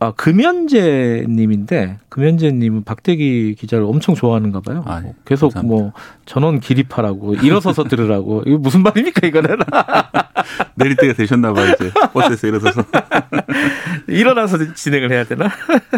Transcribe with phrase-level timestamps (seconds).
[0.00, 4.82] 아, 금연재님인데, 금연재님은 박대기 기자를 엄청 좋아하는가 봐요.
[4.86, 5.14] 아, 예.
[5.24, 5.82] 계속 감사합니다.
[5.82, 5.92] 뭐,
[6.26, 8.42] 전원 기립하라고, 일어서서 들으라고.
[8.46, 9.56] 이거 무슨 말입니까, 이거는?
[10.74, 11.90] 내릴 때가 되셨나 봐요, 이제.
[12.12, 12.84] 버스에서 일어서서.
[14.08, 15.48] 일어나서 진행을 해야 되나?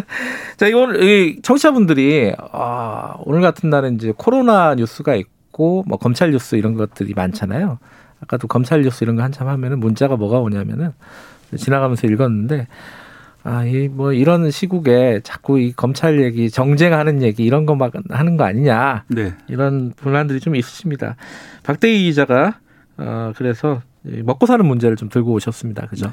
[0.57, 6.57] 자, 오늘, 이 청취자분들이, 아, 오늘 같은 날은 이제 코로나 뉴스가 있고, 뭐, 검찰 뉴스
[6.57, 7.79] 이런 것들이 많잖아요.
[8.21, 10.93] 아까도 검찰 뉴스 이런 거 한참 하면은 문자가 뭐가 오냐면은,
[11.57, 12.67] 지나가면서 읽었는데,
[13.49, 18.37] 아, 이 뭐 이런 시국에 자꾸 이 검찰 얘기, 정쟁하는 얘기 이런 거 막 하는
[18.37, 19.05] 거 아니냐.
[19.09, 19.35] 네.
[19.49, 21.15] 이런 분란들이 좀 있으십니다.
[21.63, 22.59] 박대기 기자가
[22.97, 25.87] 어 그래서 이 먹고 사는 문제를 좀 들고 오셨습니다.
[25.87, 26.11] 그죠?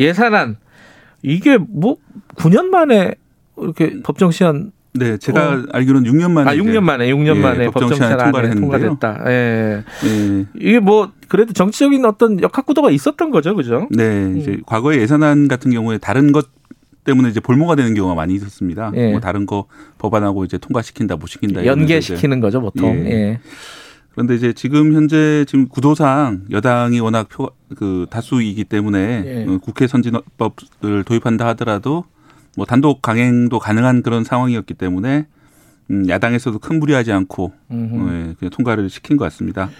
[0.00, 0.56] 예산안
[1.22, 1.96] 이게 뭐
[2.36, 3.14] 9년 만에
[3.56, 5.62] 이렇게 법정 시한 네, 제가 어.
[5.72, 6.50] 알기로는 6년 만에.
[6.50, 8.88] 아 6년 이제, 만에 6년 예, 만에 법정 법정 시한에 시한 통과를 했는데요.
[8.88, 9.30] 통과됐다.
[9.30, 9.84] 예.
[10.04, 10.46] 예.
[10.58, 13.88] 이게 뭐 그래도 정치적인 어떤 역학구도가 있었던 거죠, 그죠?
[13.90, 16.48] 네, 이제 과거에 예산안 같은 경우에 다른 것
[17.04, 18.92] 때문에 이제 볼모가 되는 경우가 많이 있었습니다.
[18.94, 19.10] 예.
[19.12, 19.66] 뭐 다른 거
[19.98, 21.64] 법안하고 이제 통과시킨다, 못 시킨다.
[21.64, 22.96] 연계시키는 거죠, 보통.
[23.06, 23.10] 예.
[23.10, 23.40] 예.
[24.12, 29.46] 그런데 이제 지금 현재 지금 구도상 여당이 워낙 표, 그 다수이기 때문에 예.
[29.48, 32.04] 어, 국회 선진법을 도입한다 하더라도
[32.58, 35.28] 뭐 단독 강행도 가능한 그런 상황이었기 때문에
[35.92, 37.94] 음, 야당에서도 큰 무리하지 않고 음흠.
[37.94, 39.70] 어, 예, 그냥 통과를 시킨 것 같습니다.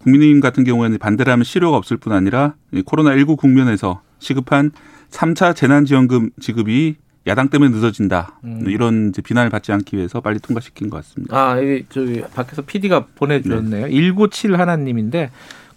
[0.00, 4.72] 국민의힘 같은 경우에는 반대를 하면 실효가 없을 뿐 아니라 이 코로나19 국면에서 시급한
[5.10, 8.38] 3차 재난지원금 지급이 야당 때문에 늦어진다.
[8.44, 8.64] 음.
[8.66, 11.34] 이런 이제 비난을 받지 않기 위해서 빨리 통과시킨 것 같습니다.
[11.34, 11.56] 아,
[11.88, 13.86] 저기 밖에서 PD가 보내주셨네요.
[13.86, 15.30] 197 하나님인데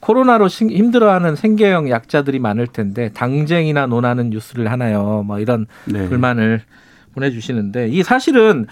[0.05, 5.23] 코로나로 신- 힘들어하는 생계형 약자들이 많을 텐데 당쟁이나 논하는 뉴스를 하나요?
[5.25, 6.09] 뭐 이런 네.
[6.09, 6.61] 불만을
[7.13, 8.65] 보내주시는데 이 사실은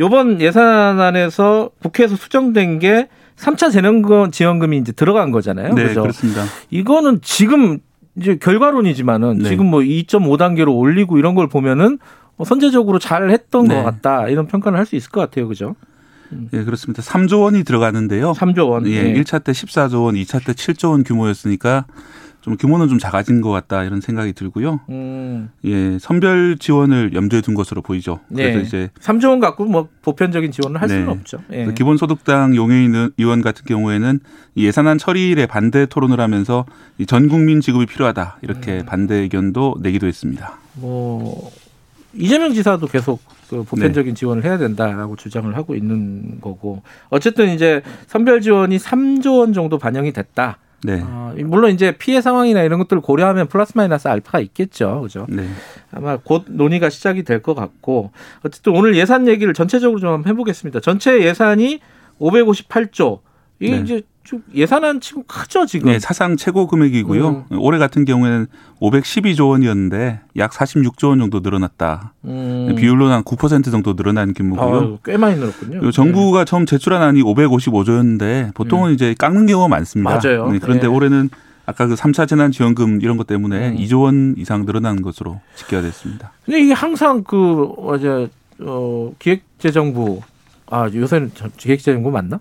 [0.00, 5.74] 이번 예산안에서 국회에서 수정된 게 3차 재난금 지원금이 이제 들어간 거잖아요.
[5.74, 6.02] 네, 그죠?
[6.02, 6.42] 그렇습니다.
[6.70, 7.78] 이거는 지금
[8.16, 9.48] 이제 결과론이지만은 네.
[9.50, 11.98] 지금 뭐 2.5단계로 올리고 이런 걸 보면은
[12.36, 13.74] 뭐 선제적으로 잘 했던 네.
[13.74, 15.74] 것 같다 이런 평가를 할 수 있을 것 같아요, 그죠?
[16.52, 17.02] 예, 그렇습니다.
[17.02, 18.32] 3조 원이 들어가는데요.
[18.32, 18.86] 3조 원.
[18.88, 21.86] 예, 1차 때 14조 원, 2차 때 7조 원 규모였으니까
[22.46, 24.78] 좀 규모는 좀 작아진 것 같다 이런 생각이 들고요.
[24.88, 28.20] 음, 예, 선별 지원을 염두에 둔 것으로 보이죠.
[28.28, 28.64] 그래서 네.
[28.64, 30.94] 이제 3조 원 갖고 뭐 보편적인 지원을 할 네.
[30.94, 31.38] 수는 없죠.
[31.52, 31.66] 예.
[31.74, 34.20] 기본소득당 용해인 의원 같은 경우에는
[34.54, 36.64] 이 예산안 처리일에 반대 토론을 하면서
[36.98, 38.86] 이전 국민 지급이 필요하다 이렇게 음.
[38.86, 40.56] 반대 의견도 내기도 했습니다.
[40.74, 41.50] 뭐
[42.14, 44.18] 이재명 지사도 계속 그 보편적인 네.
[44.18, 50.12] 지원을 해야 된다라고 주장을 하고 있는 거고 어쨌든 이제 선별 지원이 3조 원 정도 반영이
[50.12, 50.58] 됐다.
[50.84, 55.00] 네, 어, 물론 이제 피해 상황이나 이런 것들을 고려하면 플러스 마이너스 알파가 있겠죠.
[55.02, 55.26] 그죠?
[55.28, 55.48] 네,
[55.90, 58.10] 아마 곧 논의가 시작이 될 것 같고
[58.44, 60.80] 어쨌든 오늘 예산 얘기를 전체적으로 좀 한번 해보겠습니다.
[60.80, 61.80] 전체 예산이
[62.20, 63.20] 558조.
[63.58, 63.82] 이게 네.
[63.82, 64.02] 이제 좀
[64.54, 65.90] 예산안 치고 크죠 지금.
[65.90, 67.44] 네, 사상 최고 금액이고요.
[67.50, 67.58] 음.
[67.58, 68.46] 올해 같은 경우에는
[68.80, 72.12] 512조 원이었는데 약 46조 원 정도 늘어났다.
[72.24, 72.74] 음.
[72.76, 74.76] 비율로는 한9% 정도 늘어난 규모고요.
[74.80, 75.90] 아유, 꽤 많이 늘었군요.
[75.90, 80.10] 정부가 처음 제출한 안이 555조였는데 보통은 이제 깎는 경우가 많습니다.
[80.14, 80.18] 음.
[80.22, 80.50] 맞아요.
[80.50, 80.90] 네, 그런데 예.
[80.90, 81.30] 올해는
[81.64, 83.76] 아까 그 3차 재난지원금 이런 것 때문에 음.
[83.76, 86.32] 2조 원 이상 늘어난 것으로 집계가 됐습니다.
[86.44, 88.28] 근데 이게 항상 그 어제
[88.60, 90.20] 어 기획재정부
[90.70, 92.40] 아 요새는 저- 기획재정부 맞나?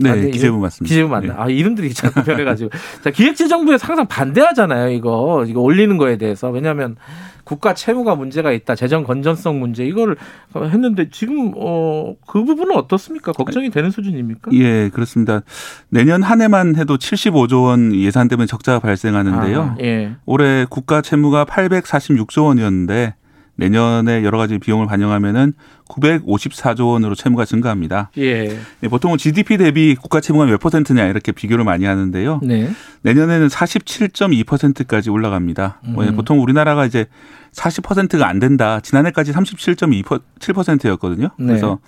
[0.00, 0.30] 네.
[0.30, 0.88] 기재부 맞습니다.
[0.88, 1.34] 기재부 맞나?
[1.34, 1.34] 네.
[1.36, 2.70] 아 이름들이 자꾸 변해가지고
[3.04, 6.96] 자 기획재정부에서 항상 반대하잖아요 이거 이거 올리는 거에 대해서 왜냐하면
[7.44, 10.16] 국가 채무가 문제가 있다 재정 건전성 문제 이거를
[10.56, 13.32] 했는데 지금 어그 부분은 어떻습니까?
[13.32, 14.50] 걱정이 되는 수준입니까?
[14.54, 15.42] 예, 그렇습니다.
[15.88, 19.60] 내년 한 해만 해도 75조 원 예산 때문에 적자가 발생하는데요.
[19.62, 20.16] 아, 예.
[20.24, 23.14] 올해 국가 채무가 846조 원이었는데
[23.56, 25.54] 내년에 여러 가지 비용을 반영하면은
[25.88, 28.10] 954조 원으로 채무가 증가합니다.
[28.18, 28.58] 예.
[28.82, 32.40] 예, 보통은 GDP 대비 국가 채무가 몇 퍼센트냐 이렇게 비교를 많이 하는데요.
[32.42, 32.70] 네.
[33.02, 35.80] 내년에는 47.2%까지 올라갑니다.
[35.86, 36.16] 뭐, 예, 음.
[36.16, 37.06] 보통 우리나라가 이제
[37.52, 38.80] 40%가 안 된다.
[38.80, 41.30] 지난해까지 37.7%였거든요.
[41.38, 41.46] 네.
[41.46, 41.78] 그래서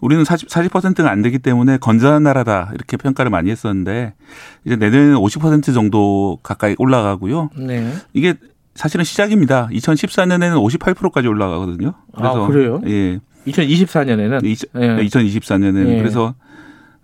[0.00, 4.12] 우리는 40, 40%가 안 되기 때문에 건전한 나라다 이렇게 평가를 많이 했었는데
[4.64, 7.50] 이제 내년에는 50% 정도 가까이 올라가고요.
[7.56, 7.92] 네.
[8.12, 8.34] 이게
[8.76, 9.68] 사실은 시작입니다.
[9.72, 11.94] 2014년에는 58%까지 올라가거든요.
[12.14, 12.80] 그래서 아, 그래요?
[12.86, 13.18] 예.
[13.46, 14.96] 2024년에는 이- 예.
[15.06, 15.98] 2024년에는 예.
[15.98, 16.34] 그래서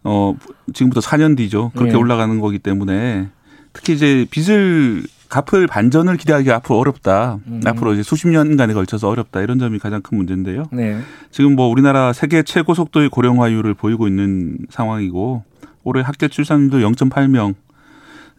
[0.04, 0.34] 어
[0.72, 1.70] 지금부터 4년 뒤죠.
[1.74, 1.96] 그렇게 예.
[1.96, 3.28] 올라가는 거기 때문에
[3.72, 7.38] 특히 이제 빚을 갚을 반전을 기대하기가 앞으로 어렵다.
[7.46, 7.60] 음.
[7.64, 9.40] 앞으로 이제 수십 년간에 걸쳐서 어렵다.
[9.40, 10.64] 이런 점이 가장 큰 문제인데요.
[10.72, 10.98] 네.
[11.30, 15.44] 지금 뭐 우리나라 세계 최고 속도의 고령화율을 보이고 있는 상황이고
[15.84, 17.54] 올해 학대 출산율도 0.8명.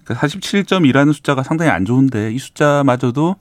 [0.03, 3.35] 그러니까 47.2라는 숫자가 상당히 안 좋은데 이 숫자마저도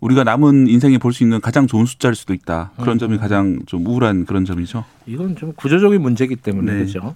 [0.00, 2.72] 우리가 남은 인생에 볼 수 있는 가장 좋은 숫자일 수도 있다.
[2.80, 4.84] 그런 점이 가장 좀 우울한 그런 점이죠.
[5.06, 6.78] 이건 좀 구조적인 문제이기 때문에 네.
[6.80, 7.14] 그죠.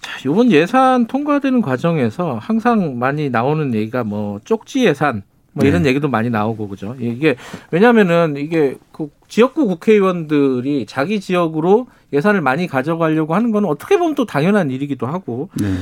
[0.00, 5.22] 자, 이번 예산 통과되는 과정에서 항상 많이 나오는 얘기가 뭐 쪽지 예산
[5.52, 5.90] 뭐 이런 네.
[5.90, 6.96] 얘기도 많이 나오고 그죠.
[6.98, 7.36] 이게
[7.70, 14.24] 왜냐면은 이게 그 지역구 국회의원들이 자기 지역으로 예산을 많이 가져가려고 하는 건 어떻게 보면 또
[14.24, 15.74] 당연한 일이기도 하고 네.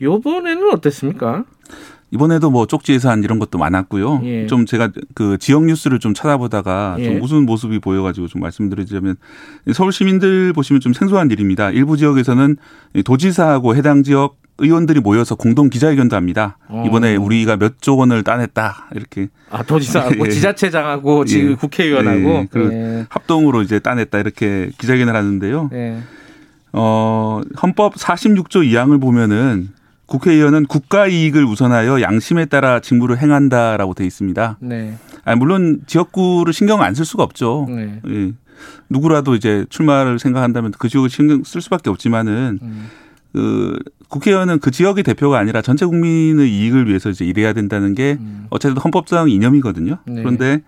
[0.00, 1.44] 요번에는 어땠습니까?
[2.10, 4.20] 이번에도 뭐 쪽지 예산 이런 것도 많았고요.
[4.24, 4.46] 예.
[4.46, 7.04] 좀 제가 그 지역 뉴스를 좀 찾아보다가 예.
[7.04, 9.16] 좀 우스운 모습이 보여가지고 좀 말씀드리자면
[9.72, 11.70] 서울 시민들 보시면 좀 생소한 일입니다.
[11.70, 12.56] 일부 지역에서는
[13.04, 16.58] 도지사하고 해당 지역 의원들이 모여서 공동 기자회견도 합니다.
[16.68, 16.84] 어.
[16.86, 20.30] 이번에 우리가 몇 조 원을 따냈다 이렇게 아 도지사하고 예.
[20.30, 21.54] 지자체장하고 지금 예.
[21.54, 22.48] 국회의원하고 예.
[22.50, 23.06] 그 예.
[23.08, 25.70] 합동으로 이제 따냈다 이렇게 기자회견을 하는데요.
[25.72, 25.96] 예.
[26.74, 29.70] 어, 헌법 46조 2항을 보면은
[30.12, 34.58] 국회의원은 국가 이익을 우선하여 양심에 따라 직무를 행한다라고 돼 있습니다.
[34.60, 34.98] 네.
[35.24, 37.66] 아, 물론 지역구를 신경 안 쓸 수가 없죠.
[37.70, 38.00] 네.
[38.08, 38.32] 예.
[38.90, 42.88] 누구라도 이제 출마를 생각한다면 그 지역을 신경 쓸 수밖에 없지만은 음.
[43.32, 43.78] 그
[44.08, 48.46] 국회의원은 그 지역의 대표가 아니라 전체 국민의 이익을 위해서 이제 일해야 된다는 게 음.
[48.50, 49.96] 어쨌든 헌법상 이념이거든요.
[50.04, 50.16] 네.
[50.16, 50.60] 그런데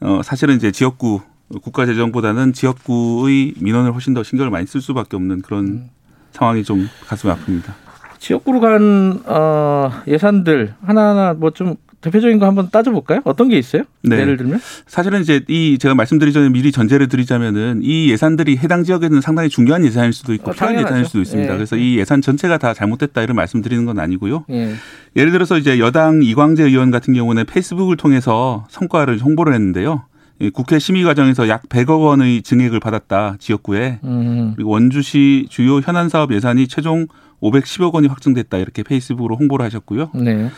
[0.00, 1.20] 어 사실은 이제 지역구
[1.62, 5.90] 국가 재정보다는 지역구의 민원을 훨씬 더 신경을 많이 쓸 수밖에 없는 그런 음.
[6.32, 7.89] 상황이 좀 가슴이 아픕니다.
[8.20, 13.20] 지역구로 간 어, 예산들 하나하나 뭐 좀 대표적인 거 한번 따져볼까요?
[13.24, 13.82] 어떤 게 있어요?
[14.02, 14.18] 네.
[14.20, 19.20] 예를 들면 사실은 이제 이 제가 말씀드리기 전에 미리 전제를 드리자면은 이 예산들이 해당 지역에는
[19.20, 20.88] 상당히 중요한 예산일 수도 있고 어, 필요한 당연하죠.
[20.94, 21.52] 예산일 수도 있습니다.
[21.52, 21.56] 예.
[21.56, 24.44] 그래서 이 예산 전체가 다 잘못됐다 이런 말씀드리는 건 아니고요.
[24.50, 24.74] 예.
[25.14, 30.04] 예를 들어서 이제 여당 이광재 의원 같은 경우는 페이스북을 통해서 성과를 홍보를 했는데요.
[30.38, 34.52] 이 국회 심의 과정에서 약 100억 원의 증액을 받았다 지역구에 음.
[34.56, 37.08] 그리고 원주시 주요 현안 사업 예산이 최종
[37.42, 40.10] 510억 원이 확정됐다 이렇게 페이스북으로 홍보를 하셨고요.
[40.14, 40.50] 네.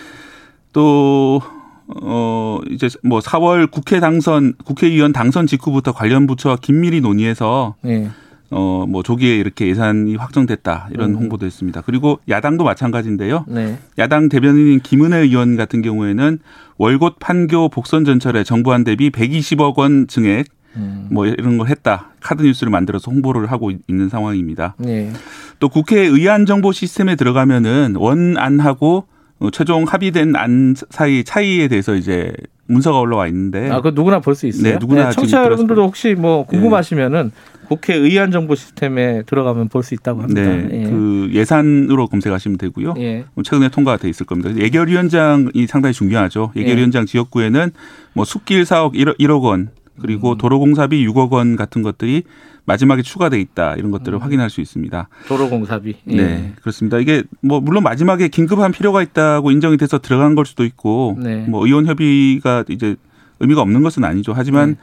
[0.73, 1.41] 또
[1.87, 8.11] 어, 이제 뭐 4월 국회 당선, 국회의원 당선 직후부터 관련 부처와 긴밀히 논의해서 예.
[8.51, 11.17] 어, 뭐 조기에 이렇게 예산이 확정됐다 이런 음.
[11.17, 11.81] 홍보도 했습니다.
[11.81, 13.47] 그리고 야당도 마찬가지인데요.
[13.49, 13.79] 네.
[13.99, 16.39] 야당 대변인인 김은혜 의원 같은 경우에는
[16.77, 20.47] 월곶 판교 복선 전철에 정부안 대비 120억 원 증액
[20.77, 21.09] 음.
[21.11, 22.11] 뭐 이런 걸 했다.
[22.21, 24.75] 카드 뉴스를 만들어서 홍보를 하고 있는 상황입니다.
[24.79, 25.13] 네.
[25.59, 29.05] 또 국회 의안 정보 시스템에 들어가면은 원안하고
[29.41, 32.33] 어, 최종 합의된 안 사이 차이에 대해서 이제
[32.67, 34.63] 문서가 올라와 있는데 아, 그 누구나 볼 수 있어요.
[34.75, 35.83] 네, 누구나 지금 청취자 여러분들도.
[35.83, 37.33] 혹시 뭐 궁금하시면은
[37.69, 40.43] 국회 의안 정보 시스템에 들어가면 볼 수 있다고 합니다.
[40.43, 40.85] 네, 예.
[40.85, 42.95] 그 예산으로 검색하시면 되고요.
[42.99, 43.25] 예.
[43.45, 44.55] 최근에 통과가 돼 있을 겁니다.
[44.57, 46.53] 예결위원장이 상당히 중요하죠.
[46.55, 47.71] 예결위원장 지역구에는
[48.15, 52.25] 뭐 숲길 사업 1억, 1억 원 그리고 도로공사비 6억 원 같은 것들이
[52.65, 55.09] 마지막에 추가돼 있다 이런 것들을 확인할 수 있습니다.
[55.27, 55.97] 도로공사비.
[56.09, 56.17] 예.
[56.17, 56.99] 네, 그렇습니다.
[56.99, 61.45] 이게 뭐 물론 마지막에 긴급한 필요가 있다고 인정이 돼서 들어간 걸 수도 있고 네.
[61.49, 62.97] 뭐 의원 협의가 이제
[63.41, 64.33] 의미가 없는 것은 아니죠.
[64.35, 64.77] 하지만 네.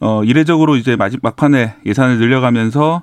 [0.00, 3.02] 어 이례적으로 이제 마지 막판에 예산을 늘려가면서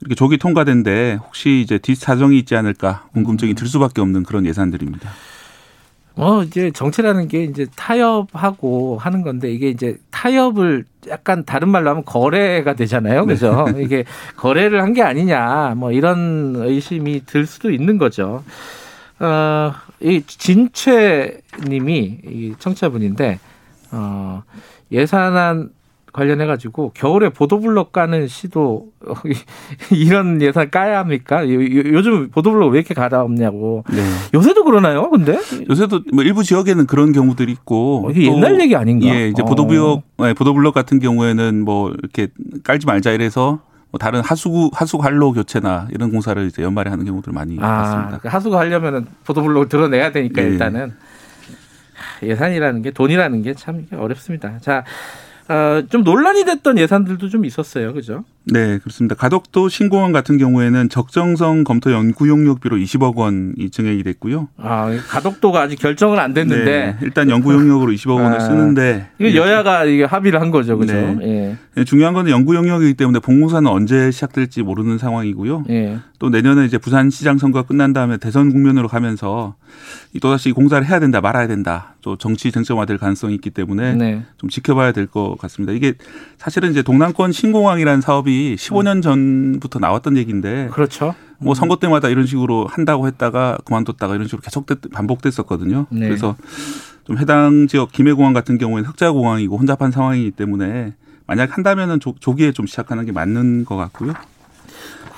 [0.00, 3.22] 이렇게 조기 통과된데 혹시 이제 뒷사정이 있지 않을까 음.
[3.22, 5.10] 궁금증이 들 수밖에 없는 그런 예산들입니다.
[6.20, 12.04] 뭐 이제 정치라는 게 이제 타협하고 하는 건데 이게 이제 타협을 약간 다른 말로 하면
[12.04, 13.24] 거래가 되잖아요.
[13.26, 13.64] 그죠?
[13.78, 14.04] 이게
[14.36, 18.44] 거래를 한 게 아니냐 뭐 이런 의심이 들 수도 있는 거죠.
[19.18, 23.38] 어, 이 진채 님이 이 청취자분인데
[23.92, 24.42] 어,
[24.92, 25.70] 예산안
[26.12, 29.14] 관련해 가지고 겨울에 보도블럭 까는 시도 어,
[29.92, 31.48] 이런 예산 까야 합니까?
[31.48, 33.84] 요- 요즘 보도블럭 왜 이렇게 갈아엎냐고.
[33.90, 34.02] 네.
[34.34, 35.08] 요새도 그러나요?
[35.10, 35.38] 근데
[35.68, 39.06] 요새도 뭐 일부 지역에는 그런 경우들이 있고 어, 이게 또 옛날 얘기 아닌가?
[39.06, 39.44] 예, 이제 어.
[39.44, 42.28] 보도블록, 네, 보도블록 같은 경우에는 뭐 이렇게
[42.64, 43.60] 깔지 말자 이래서
[43.92, 48.18] 뭐 다른 하수구 하수 관로 교체나 이런 공사를 이제 연말에 하는 경우들 많이 아, 봤습니다.
[48.18, 50.46] 그 하수구 하려면은 보도블록을 드러내야 되니까 예.
[50.46, 50.92] 일단은
[51.94, 54.58] 하, 예산이라는 게 돈이라는 게 참 어렵습니다.
[54.60, 54.84] 자,
[55.50, 58.24] 어, 좀 논란이 됐던 예산들도 좀 있었어요, 그죠?
[58.44, 59.14] 네, 그렇습니다.
[59.14, 64.48] 가덕도 신공항 같은 경우에는 적정성 검토 연구 용역비로 20억 원이 증액이 됐고요.
[64.56, 69.34] 아, 가덕도가 아직 결정은 안 됐는데 네, 일단 연구 용역으로 20억 원을 아, 쓰는데 이거
[69.36, 70.94] 여야가 이게 합의를 한 거죠, 그죠?
[70.94, 71.56] 네.
[71.76, 75.64] 예, 중요한 건 연구 용역이기 때문에 본공사는 언제 시작될지 모르는 상황이고요.
[75.70, 79.54] 예, 또 내년에 이제 부산시장 선거가 끝난 다음에 대선 국면으로 가면서
[80.12, 84.48] 이 또다시 공사를 해야 된다 말아야 된다 또 정치 쟁점화될 가능성이 있기 때문에 네, 좀
[84.50, 85.72] 지켜봐야 될 것 같습니다.
[85.72, 85.94] 이게
[86.38, 91.14] 사실은 이제 동남권 신공항이라는 사업이 15년 전부터 나왔던 얘기인데 그렇죠.
[91.38, 95.86] 뭐 선거 때마다 이런 식으로 한다고 했다가 그만뒀다가 이런 식으로 계속 반복됐었거든요.
[95.90, 96.08] 네.
[96.08, 96.36] 그래서
[97.04, 100.94] 좀 해당 지역 김해공항 같은 경우에는 흑자공항이고 혼잡한 상황이기 때문에
[101.26, 104.12] 만약 한다면은 조, 조기에 좀 시작하는 게 맞는 것 같고요.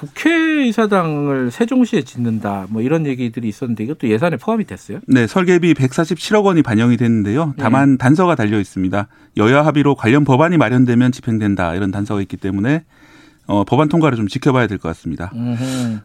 [0.02, 4.99] 국회의사당을 세종시에 짓는다 뭐 이런 얘기들이 있었는데 이것도 예산에 포함이 됐어요?
[5.07, 7.55] 네, 설계비 147억 원이 반영이 됐는데요.
[7.57, 9.07] 다만 단서가 달려 있습니다.
[9.37, 12.85] 여야 합의로 관련 법안이 마련되면 집행된다 이런 단서가 있기 때문에
[13.46, 15.32] 어, 법안 통과를 좀 지켜봐야 될 것 같습니다.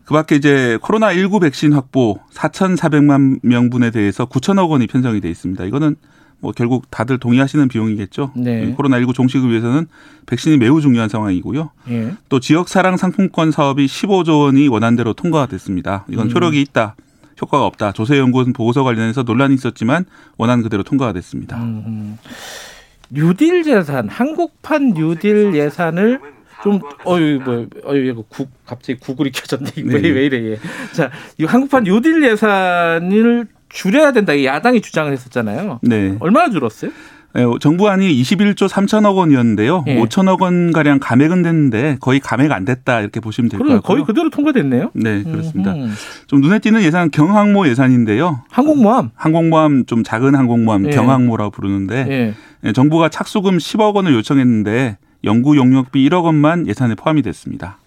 [0.05, 5.63] 그밖에 이제 코로나 19 백신 확보 4,400만 명분에 대해서 9천억 원이 편성이 돼 있습니다.
[5.65, 5.95] 이거는
[6.39, 8.31] 뭐 결국 다들 동의하시는 비용이겠죠.
[8.35, 8.71] 네.
[8.77, 9.87] 코로나 19 종식을 위해서는
[10.27, 11.71] 백신이 매우 중요한 상황이고요.
[11.89, 12.13] 예.
[12.29, 16.05] 또 지역 사랑 상품권 사업이 15조 원이 원안대로 통과가 됐습니다.
[16.09, 16.31] 이건 음.
[16.35, 16.95] 효력이 있다.
[17.41, 17.91] 효과가 없다.
[17.91, 20.05] 조세연구원 보고서 관련해서 논란이 있었지만
[20.37, 21.57] 원안 그대로 통과가 됐습니다.
[21.57, 22.17] 음,
[23.11, 26.19] 뉴딜 예산, 한국판 뉴딜 예산을
[26.67, 29.71] 좀 어유 뭐 어유 이거 국 갑자기 구글이 켜졌네.
[29.77, 30.09] 왜, 네.
[30.09, 30.57] 왜 이래 얘.
[30.93, 34.33] 자, 이 한국판 뉴딜 예산을 줄여야 된다.
[34.33, 35.79] 이 야당이 주장을 했었잖아요.
[35.83, 36.15] 네.
[36.19, 36.91] 얼마나 줄었어요?
[37.37, 39.83] 예, 정부안이 21조 3천억 원이었는데요.
[39.87, 39.97] 예.
[39.99, 43.95] 5천억 원 가량 감액은 됐는데 거의 감액 안 됐다 이렇게 보시면 될것 그럼 같고요.
[43.97, 44.91] 거의 그대로 통과됐네요.
[44.93, 45.73] 네, 그렇습니다.
[45.73, 45.93] 음,
[46.25, 48.41] 좀 눈에 띄는 예산 경항모 예산인데요.
[48.49, 49.11] 항공모함.
[49.13, 50.91] 항공모함 좀 작은 항공모함 예.
[50.91, 52.33] 경항모라고 부르는데 예.
[52.63, 57.77] 예, 정부가 착수금 10억 원을 요청했는데 연구 용역비 1억 원만 예산에 포함이 됐습니다.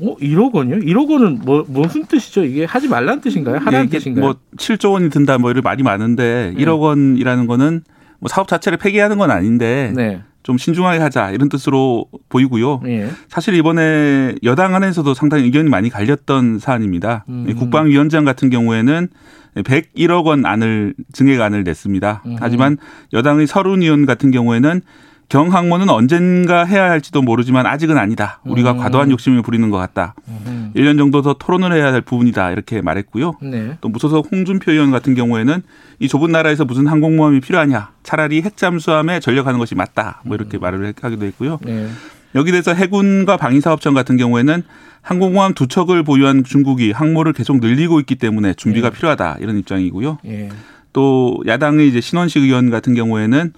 [0.00, 0.76] 어, 1억 원이요?
[0.78, 2.44] 1억 원은 뭐 무슨 뜻이죠?
[2.44, 3.58] 이게 하지 말라는 뜻인가요?
[3.58, 4.24] 하라는 이게 뜻인가요?
[4.24, 6.64] 뭐 7조 원이 든다 뭐 이런 말이 많은데 예.
[6.64, 7.82] 1억 원이라는 거는
[8.18, 10.22] 뭐 사업 자체를 폐기하는 건 아닌데 네.
[10.42, 12.82] 좀 신중하게 하자 이런 뜻으로 보이고요.
[12.86, 13.10] 예.
[13.28, 17.24] 사실 이번에 여당 안에서도 상당히 의견이 많이 갈렸던 사안입니다.
[17.28, 17.54] 음.
[17.56, 19.08] 국방위원장 같은 경우에는
[19.56, 22.22] 101억 원 안을 증액안을 냈습니다.
[22.26, 22.36] 음.
[22.40, 22.76] 하지만
[23.12, 24.80] 여당의 서른 의원 같은 경우에는
[25.28, 28.40] 경항모는 언젠가 해야 할지도 모르지만 아직은 아니다.
[28.44, 28.76] 우리가 음.
[28.78, 30.14] 과도한 욕심을 부리는 것 같다.
[30.28, 30.72] 음.
[30.76, 32.50] 1년 정도 더 토론을 해야 할 부분이다.
[32.50, 33.34] 이렇게 말했고요.
[33.42, 33.78] 네.
[33.80, 35.62] 또 무소속 홍준표 의원 같은 경우에는
[36.00, 37.90] 이 좁은 나라에서 무슨 항공모함이 필요하냐.
[38.02, 40.20] 차라리 핵잠수함에 전력하는 것이 맞다.
[40.24, 41.58] 뭐 이렇게 말을 하기도 했고요.
[41.62, 41.88] 네.
[42.34, 44.62] 여기 대해서 해군과 방위사업청 같은 경우에는
[45.02, 48.96] 항공모함 두 척을 보유한 중국이 항모를 계속 늘리고 있기 때문에 준비가 네.
[48.96, 50.18] 필요하다 이런 입장이고요.
[50.26, 50.48] 예.
[50.92, 53.52] 또 야당의 이제 신원식 의원 같은 경우에는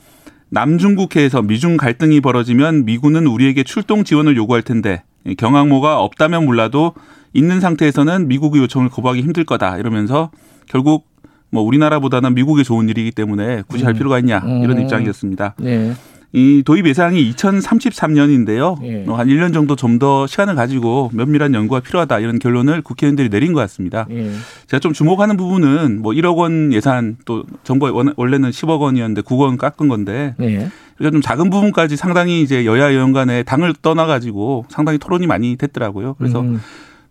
[0.51, 5.03] 남중국해에서 미중 갈등이 벌어지면 미군은 우리에게 출동 지원을 요구할 텐데
[5.37, 6.95] 경항모가 없다면 몰라도
[7.33, 10.31] 있는 상태에서는 미국의 요청을 거부하기 힘들 거다 이러면서
[10.69, 11.07] 결국
[11.51, 13.99] 뭐 우리나라보다는 미국에 좋은 일이기 때문에 굳이 할 음.
[13.99, 14.83] 필요가 있냐 이런 음.
[14.83, 15.55] 입장이었습니다.
[15.59, 15.95] 네.
[16.37, 18.83] 이 도입 예상이 2033년인데요.
[18.85, 19.05] 예.
[19.09, 23.61] 한 1년 정도 좀 더 시간을 가지고 면밀한 연구가 필요하다 이런 결론을 국회의원들이 내린 것
[23.61, 24.07] 같습니다.
[24.11, 24.33] 예.
[24.67, 29.39] 제가 좀 주목하는 부분은 뭐 1억 원 예산 또 정부가 원- 원래는 10억 원이었는데 9억
[29.43, 30.69] 원 깎은 건데 네.
[30.99, 36.15] 그러니까 좀 작은 부분까지 상당히 이제 여야 의원 간에 당을 떠나가지고 상당히 토론이 많이 됐더라고요.
[36.19, 36.61] 그래서 음,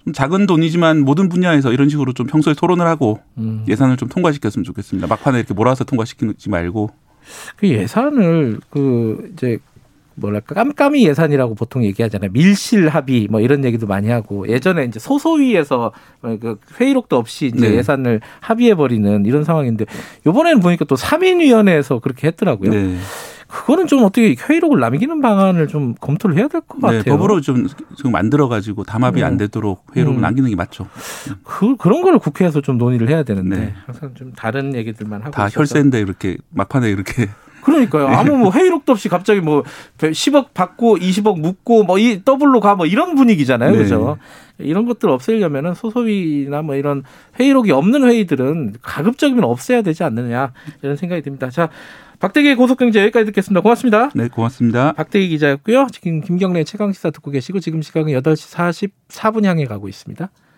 [0.03, 3.63] 좀 작은 돈이지만 모든 분야에서 이런 식으로 좀 평소에 토론을 하고 음.
[3.69, 5.07] 예산을 좀 통과시켰으면 좋겠습니다.
[5.07, 6.89] 막판에 이렇게 몰아서 통과시키지 말고
[7.55, 9.59] 그 예산을 그 이제
[10.15, 12.31] 뭐랄까 깜깜이 예산이라고 보통 얘기하잖아요.
[12.31, 17.77] 밀실 합의 뭐 이런 얘기도 많이 하고 예전에 이제 소소위에서 그 회의록도 없이 이제 네.
[17.77, 19.85] 예산을 합의해 버리는 이런 상황인데
[20.27, 22.71] 이번에는 보니까 또 3인 위원회에서 그렇게 했더라고요.
[22.71, 22.95] 네.
[23.53, 27.03] 그거는 좀 어떻게 회의록을 남기는 방안을 좀 검토를 해야 될 것 같아요.
[27.03, 29.25] 네, 법으로 좀 지금 만들어 가지고 담합이 음.
[29.27, 30.21] 안 되도록 회의록을 음.
[30.21, 30.87] 남기는 게 맞죠.
[31.43, 33.73] 그 그런 거를 국회에서 좀 논의를 해야 되는데 네.
[33.85, 35.59] 항상 좀 다른 얘기들만 하고 다 있어서.
[35.59, 37.29] 혈세인데 이렇게 막판에 이렇게
[37.63, 38.07] 그러니까요.
[38.07, 39.63] 아무 뭐 회의록도 없이 갑자기 뭐
[39.97, 43.71] 10억 받고 20억 묻고 뭐 이 더블로 가 뭐 이런 분위기잖아요.
[43.71, 43.77] 네.
[43.77, 44.17] 그죠?
[44.57, 47.03] 이런 것들 없애려면은 소소위나 뭐 이런
[47.39, 51.49] 회의록이 없는 회의들은 가급적이면 없애야 되지 않느냐 이런 생각이 듭니다.
[51.49, 51.69] 자,
[52.23, 53.59] 박대기 고속경제 여기까지 듣겠습니다.
[53.59, 54.09] 고맙습니다.
[54.15, 54.93] 네 고맙습니다.
[54.93, 55.87] 박대기 기자였고요.
[55.91, 60.29] 지금 김경래 최강 시사 듣고 계시고 지금 시각은 8시 44분 향해 가고 있습니다.